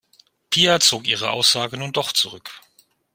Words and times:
Pia 0.49 0.79
zog 0.79 1.05
ihre 1.07 1.29
Aussage 1.29 1.77
nun 1.77 1.91
doch 1.91 2.11
zurück. 2.11 2.49